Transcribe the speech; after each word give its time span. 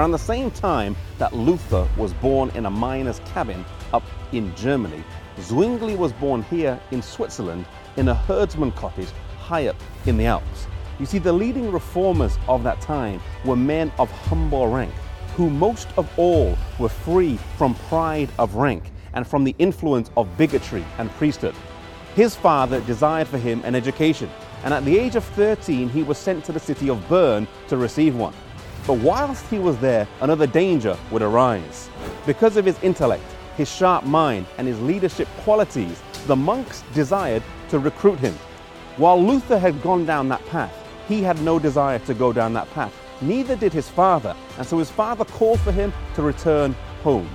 Around 0.00 0.12
the 0.12 0.18
same 0.18 0.50
time 0.50 0.96
that 1.18 1.34
Luther 1.34 1.86
was 1.98 2.14
born 2.14 2.48
in 2.54 2.64
a 2.64 2.70
miner's 2.70 3.18
cabin 3.34 3.66
up 3.92 4.02
in 4.32 4.56
Germany, 4.56 5.04
Zwingli 5.38 5.94
was 5.94 6.10
born 6.14 6.42
here 6.44 6.80
in 6.90 7.02
Switzerland 7.02 7.66
in 7.98 8.08
a 8.08 8.14
herdsman 8.14 8.72
cottage 8.72 9.10
high 9.36 9.66
up 9.66 9.76
in 10.06 10.16
the 10.16 10.24
Alps. 10.24 10.68
You 10.98 11.04
see, 11.04 11.18
the 11.18 11.34
leading 11.34 11.70
reformers 11.70 12.38
of 12.48 12.62
that 12.62 12.80
time 12.80 13.20
were 13.44 13.56
men 13.56 13.92
of 13.98 14.10
humble 14.10 14.68
rank, 14.68 14.94
who 15.36 15.50
most 15.50 15.88
of 15.98 16.08
all 16.18 16.56
were 16.78 16.88
free 16.88 17.38
from 17.58 17.74
pride 17.74 18.30
of 18.38 18.54
rank 18.54 18.92
and 19.12 19.26
from 19.26 19.44
the 19.44 19.54
influence 19.58 20.10
of 20.16 20.34
bigotry 20.38 20.82
and 20.96 21.10
priesthood. 21.10 21.54
His 22.14 22.34
father 22.34 22.80
desired 22.80 23.28
for 23.28 23.36
him 23.36 23.60
an 23.66 23.74
education, 23.74 24.30
and 24.64 24.72
at 24.72 24.86
the 24.86 24.98
age 24.98 25.14
of 25.14 25.24
13, 25.24 25.90
he 25.90 26.02
was 26.02 26.16
sent 26.16 26.42
to 26.46 26.52
the 26.52 26.58
city 26.58 26.88
of 26.88 27.06
Bern 27.06 27.46
to 27.68 27.76
receive 27.76 28.16
one. 28.16 28.32
But 28.86 28.98
whilst 28.98 29.46
he 29.46 29.58
was 29.58 29.78
there, 29.78 30.08
another 30.20 30.46
danger 30.46 30.96
would 31.10 31.22
arise. 31.22 31.88
Because 32.26 32.56
of 32.56 32.64
his 32.64 32.82
intellect, 32.82 33.24
his 33.56 33.70
sharp 33.70 34.04
mind, 34.04 34.46
and 34.58 34.66
his 34.66 34.80
leadership 34.80 35.28
qualities, 35.38 36.02
the 36.26 36.36
monks 36.36 36.82
desired 36.94 37.42
to 37.68 37.78
recruit 37.78 38.18
him. 38.18 38.34
While 38.96 39.22
Luther 39.22 39.58
had 39.58 39.82
gone 39.82 40.06
down 40.06 40.28
that 40.30 40.44
path, 40.46 40.74
he 41.08 41.22
had 41.22 41.40
no 41.42 41.58
desire 41.58 41.98
to 42.00 42.14
go 42.14 42.32
down 42.32 42.52
that 42.54 42.70
path. 42.72 42.92
Neither 43.20 43.54
did 43.54 43.72
his 43.72 43.88
father, 43.88 44.34
and 44.56 44.66
so 44.66 44.78
his 44.78 44.90
father 44.90 45.24
called 45.24 45.60
for 45.60 45.72
him 45.72 45.92
to 46.14 46.22
return 46.22 46.74
home. 47.02 47.28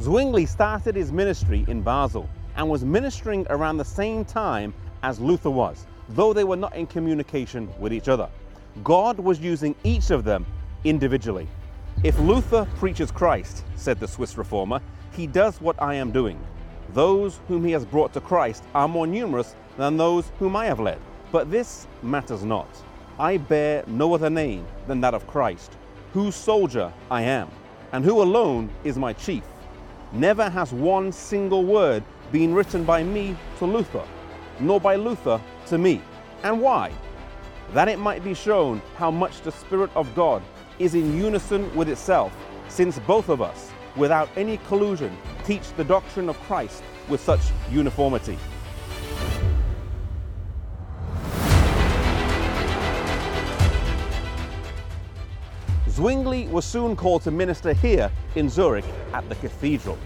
Zwingli 0.00 0.46
started 0.46 0.96
his 0.96 1.12
ministry 1.12 1.64
in 1.68 1.82
Basel 1.82 2.28
and 2.58 2.68
was 2.68 2.84
ministering 2.84 3.46
around 3.50 3.76
the 3.76 3.84
same 3.84 4.24
time 4.24 4.74
as 5.04 5.20
Luther 5.20 5.48
was, 5.48 5.86
though 6.10 6.32
they 6.32 6.44
were 6.44 6.56
not 6.56 6.74
in 6.74 6.86
communication 6.86 7.70
with 7.78 7.92
each 7.92 8.08
other. 8.08 8.28
God 8.82 9.18
was 9.18 9.38
using 9.38 9.76
each 9.84 10.10
of 10.10 10.24
them 10.24 10.44
individually. 10.84 11.48
If 12.02 12.18
Luther 12.18 12.66
preaches 12.76 13.10
Christ, 13.12 13.64
said 13.76 14.00
the 14.00 14.08
Swiss 14.08 14.36
reformer, 14.36 14.80
he 15.12 15.26
does 15.26 15.60
what 15.60 15.80
I 15.80 15.94
am 15.94 16.10
doing. 16.10 16.38
Those 16.94 17.38
whom 17.46 17.64
he 17.64 17.72
has 17.72 17.84
brought 17.84 18.12
to 18.14 18.20
Christ 18.20 18.64
are 18.74 18.88
more 18.88 19.06
numerous 19.06 19.54
than 19.76 19.96
those 19.96 20.30
whom 20.38 20.56
I 20.56 20.66
have 20.66 20.80
led. 20.80 20.98
But 21.30 21.50
this 21.50 21.86
matters 22.02 22.44
not. 22.44 22.68
I 23.20 23.36
bear 23.36 23.84
no 23.86 24.14
other 24.14 24.30
name 24.30 24.66
than 24.86 25.00
that 25.02 25.14
of 25.14 25.26
Christ, 25.28 25.76
whose 26.12 26.34
soldier 26.34 26.92
I 27.10 27.22
am, 27.22 27.50
and 27.92 28.04
who 28.04 28.20
alone 28.22 28.70
is 28.82 28.96
my 28.96 29.12
chief. 29.12 29.44
Never 30.12 30.48
has 30.48 30.72
one 30.72 31.12
single 31.12 31.64
word 31.64 32.02
been 32.32 32.54
written 32.54 32.84
by 32.84 33.02
me 33.02 33.36
to 33.58 33.66
Luther, 33.66 34.04
nor 34.60 34.80
by 34.80 34.96
Luther 34.96 35.40
to 35.66 35.78
me. 35.78 36.00
And 36.42 36.60
why? 36.60 36.92
That 37.72 37.88
it 37.88 37.98
might 37.98 38.24
be 38.24 38.34
shown 38.34 38.82
how 38.96 39.10
much 39.10 39.40
the 39.42 39.52
Spirit 39.52 39.90
of 39.94 40.14
God 40.14 40.42
is 40.78 40.94
in 40.94 41.16
unison 41.16 41.74
with 41.74 41.88
itself, 41.88 42.36
since 42.68 42.98
both 43.00 43.28
of 43.28 43.42
us, 43.42 43.70
without 43.96 44.28
any 44.36 44.58
collusion, 44.68 45.16
teach 45.44 45.72
the 45.76 45.84
doctrine 45.84 46.28
of 46.28 46.38
Christ 46.42 46.82
with 47.08 47.20
such 47.20 47.40
uniformity. 47.70 48.38
Zwingli 55.88 56.46
was 56.46 56.64
soon 56.64 56.94
called 56.94 57.22
to 57.22 57.32
minister 57.32 57.72
here 57.72 58.08
in 58.36 58.48
Zurich 58.48 58.84
at 59.12 59.28
the 59.28 59.34
cathedral, 59.34 59.98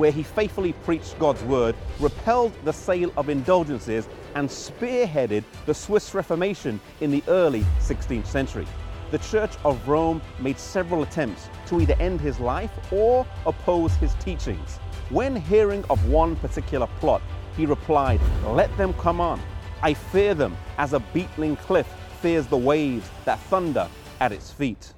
where 0.00 0.10
he 0.10 0.22
faithfully 0.22 0.72
preached 0.72 1.18
God's 1.18 1.42
word, 1.44 1.76
repelled 2.00 2.52
the 2.64 2.72
sale 2.72 3.12
of 3.16 3.28
indulgences, 3.28 4.08
and 4.34 4.48
spearheaded 4.48 5.44
the 5.66 5.74
Swiss 5.74 6.14
Reformation 6.14 6.80
in 7.00 7.10
the 7.10 7.22
early 7.28 7.64
16th 7.80 8.26
century 8.26 8.66
the 9.10 9.18
Church 9.18 9.52
of 9.64 9.88
Rome 9.88 10.22
made 10.38 10.58
several 10.58 11.02
attempts 11.02 11.48
to 11.66 11.80
either 11.80 11.96
end 11.98 12.20
his 12.20 12.38
life 12.38 12.70
or 12.92 13.26
oppose 13.44 13.94
his 13.96 14.14
teachings. 14.14 14.78
When 15.08 15.34
hearing 15.34 15.84
of 15.90 16.08
one 16.08 16.36
particular 16.36 16.86
plot, 17.00 17.20
he 17.56 17.66
replied, 17.66 18.20
Let 18.44 18.74
them 18.76 18.94
come 18.94 19.20
on. 19.20 19.40
I 19.82 19.94
fear 19.94 20.34
them 20.34 20.56
as 20.78 20.92
a 20.92 21.00
beetling 21.00 21.56
cliff 21.56 21.88
fears 22.20 22.46
the 22.46 22.56
waves 22.56 23.10
that 23.24 23.40
thunder 23.40 23.88
at 24.20 24.30
its 24.30 24.52
feet. 24.52 24.94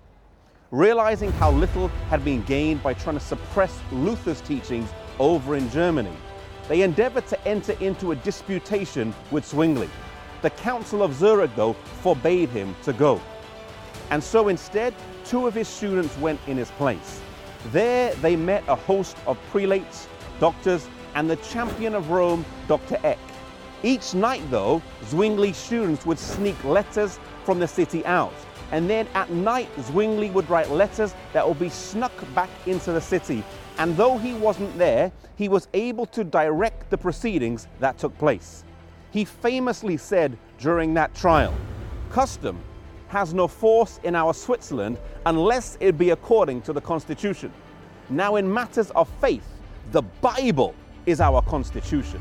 Realizing 0.72 1.30
how 1.32 1.50
little 1.50 1.88
had 2.08 2.24
been 2.24 2.42
gained 2.44 2.82
by 2.82 2.94
trying 2.94 3.18
to 3.18 3.22
suppress 3.22 3.78
Luther's 3.92 4.40
teachings 4.40 4.88
over 5.18 5.54
in 5.54 5.68
Germany, 5.68 6.16
they 6.66 6.80
endeavored 6.80 7.26
to 7.26 7.46
enter 7.46 7.72
into 7.80 8.12
a 8.12 8.16
disputation 8.16 9.14
with 9.30 9.46
Zwingli. 9.46 9.90
The 10.40 10.48
Council 10.48 11.02
of 11.02 11.12
Zurich, 11.12 11.50
though, 11.56 11.74
forbade 12.00 12.48
him 12.48 12.74
to 12.84 12.94
go. 12.94 13.20
And 14.08 14.24
so 14.24 14.48
instead, 14.48 14.94
two 15.26 15.46
of 15.46 15.52
his 15.52 15.68
students 15.68 16.16
went 16.16 16.40
in 16.46 16.56
his 16.56 16.70
place. 16.70 17.20
There 17.66 18.14
they 18.14 18.34
met 18.34 18.64
a 18.66 18.74
host 18.74 19.18
of 19.26 19.36
prelates, 19.50 20.08
doctors, 20.40 20.88
and 21.14 21.28
the 21.28 21.36
champion 21.36 21.94
of 21.94 22.08
Rome, 22.08 22.46
Dr. 22.66 22.96
Eck. 23.04 23.18
Each 23.82 24.14
night, 24.14 24.42
though, 24.50 24.80
Zwingli's 25.04 25.58
students 25.58 26.06
would 26.06 26.18
sneak 26.18 26.64
letters 26.64 27.20
from 27.44 27.58
the 27.58 27.68
city 27.68 28.06
out. 28.06 28.32
And 28.72 28.88
then 28.88 29.06
at 29.14 29.30
night, 29.30 29.68
Zwingli 29.82 30.30
would 30.30 30.48
write 30.48 30.70
letters 30.70 31.14
that 31.34 31.46
would 31.46 31.58
be 31.58 31.68
snuck 31.68 32.12
back 32.34 32.48
into 32.66 32.90
the 32.90 33.00
city. 33.00 33.44
And 33.78 33.96
though 33.96 34.18
he 34.18 34.32
wasn't 34.32 34.76
there, 34.78 35.12
he 35.36 35.48
was 35.48 35.68
able 35.74 36.06
to 36.06 36.24
direct 36.24 36.90
the 36.90 36.98
proceedings 36.98 37.68
that 37.80 37.98
took 37.98 38.16
place. 38.18 38.64
He 39.10 39.26
famously 39.26 39.98
said 39.98 40.38
during 40.58 40.94
that 40.94 41.14
trial, 41.14 41.54
Custom 42.10 42.58
has 43.08 43.34
no 43.34 43.46
force 43.46 44.00
in 44.04 44.14
our 44.14 44.32
Switzerland 44.32 44.98
unless 45.26 45.76
it 45.80 45.98
be 45.98 46.10
according 46.10 46.62
to 46.62 46.72
the 46.72 46.80
Constitution. 46.80 47.52
Now, 48.08 48.36
in 48.36 48.52
matters 48.52 48.90
of 48.92 49.06
faith, 49.20 49.46
the 49.90 50.02
Bible 50.02 50.74
is 51.04 51.20
our 51.20 51.42
Constitution. 51.42 52.20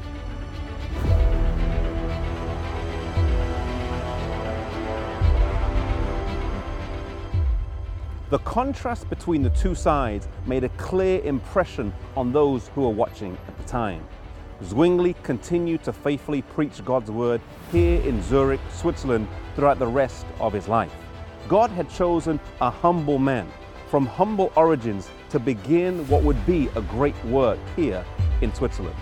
The 8.32 8.40
contrast 8.40 9.10
between 9.10 9.44
the 9.44 9.50
two 9.50 9.76
sides 9.76 10.30
made 10.46 10.64
a 10.64 10.70
clear 10.70 11.22
impression 11.26 11.92
on 12.16 12.32
those 12.32 12.70
who 12.70 12.84
were 12.84 12.88
watching 12.88 13.38
at 13.46 13.58
the 13.58 13.64
time. 13.66 14.08
Zwingli 14.64 15.18
continued 15.22 15.84
to 15.84 15.92
faithfully 15.92 16.42
preach 16.42 16.86
God's 16.86 17.12
word 17.12 17.42
here 17.74 18.00
in 18.04 18.24
Zurich, 18.24 18.62
Switzerland, 18.72 19.28
throughout 19.54 19.80
the 19.80 19.88
rest 19.88 20.26
of 20.40 20.54
his 20.54 20.70
life. 20.70 20.94
God 21.50 21.72
had 21.72 21.90
chosen 21.90 22.40
a 22.62 22.70
humble 22.70 23.20
man 23.20 23.52
from 23.90 24.06
humble 24.06 24.54
origins 24.56 25.10
to 25.32 25.38
begin 25.38 26.08
what 26.08 26.24
would 26.24 26.46
be 26.46 26.70
a 26.78 26.82
great 26.84 27.22
work 27.26 27.60
here 27.76 28.06
in 28.40 28.54
Switzerland. 28.54 28.96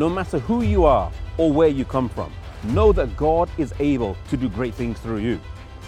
No 0.00 0.08
matter 0.08 0.38
who 0.38 0.62
you 0.62 0.86
are 0.86 1.12
or 1.36 1.52
where 1.52 1.68
you 1.68 1.84
come 1.84 2.08
from, 2.08 2.32
know 2.64 2.90
that 2.90 3.14
God 3.18 3.50
is 3.58 3.74
able 3.78 4.16
to 4.30 4.36
do 4.38 4.48
great 4.48 4.72
things 4.72 4.98
through 4.98 5.18
you. 5.18 5.38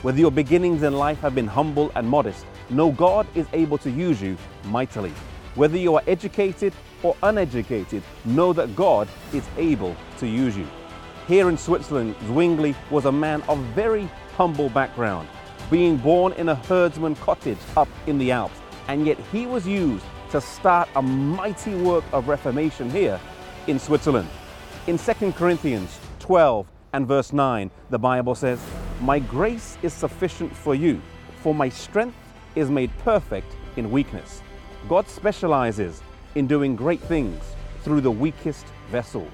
Whether 0.02 0.18
your 0.18 0.30
beginnings 0.30 0.82
in 0.82 0.92
life 0.92 1.18
have 1.20 1.34
been 1.34 1.46
humble 1.46 1.90
and 1.94 2.06
modest, 2.06 2.44
know 2.68 2.92
God 2.92 3.26
is 3.34 3.46
able 3.54 3.78
to 3.78 3.90
use 3.90 4.20
you 4.20 4.36
mightily. 4.64 5.14
Whether 5.54 5.78
you 5.78 5.94
are 5.94 6.02
educated 6.06 6.74
or 7.02 7.16
uneducated, 7.22 8.02
know 8.26 8.52
that 8.52 8.76
God 8.76 9.08
is 9.32 9.48
able 9.56 9.96
to 10.18 10.26
use 10.26 10.58
you. 10.58 10.68
Here 11.26 11.48
in 11.48 11.56
Switzerland, 11.56 12.14
Zwingli 12.26 12.74
was 12.90 13.06
a 13.06 13.12
man 13.12 13.40
of 13.48 13.58
very 13.74 14.10
humble 14.36 14.68
background, 14.68 15.26
being 15.70 15.96
born 15.96 16.34
in 16.34 16.50
a 16.50 16.54
herdsman 16.54 17.14
cottage 17.14 17.56
up 17.78 17.88
in 18.06 18.18
the 18.18 18.30
Alps, 18.30 18.60
and 18.88 19.06
yet 19.06 19.18
he 19.32 19.46
was 19.46 19.66
used 19.66 20.04
to 20.32 20.40
start 20.42 20.90
a 20.96 21.00
mighty 21.00 21.74
work 21.76 22.04
of 22.12 22.28
reformation 22.28 22.90
here 22.90 23.18
in 23.66 23.78
Switzerland. 23.78 24.28
In 24.86 24.98
2 24.98 25.32
Corinthians 25.32 25.98
12 26.18 26.66
and 26.92 27.06
verse 27.06 27.32
9, 27.32 27.70
the 27.90 27.98
Bible 27.98 28.34
says, 28.34 28.60
My 29.00 29.18
grace 29.18 29.78
is 29.82 29.92
sufficient 29.92 30.54
for 30.54 30.74
you, 30.74 31.00
for 31.42 31.54
my 31.54 31.68
strength 31.68 32.16
is 32.54 32.70
made 32.70 32.90
perfect 32.98 33.54
in 33.76 33.90
weakness. 33.90 34.42
God 34.88 35.08
specializes 35.08 36.02
in 36.34 36.46
doing 36.46 36.74
great 36.74 37.00
things 37.00 37.42
through 37.82 38.00
the 38.00 38.10
weakest 38.10 38.66
vessels. 38.90 39.30